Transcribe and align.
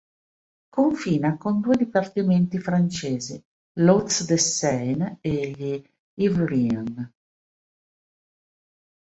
Confina 0.71 1.37
con 1.37 1.59
due 1.61 1.77
dipartimenti 1.77 2.57
francesi: 2.57 3.39
l'Hauts-de-Seine 3.73 5.19
e 5.21 5.51
gli 5.51 5.89
Yvelines. 6.27 7.11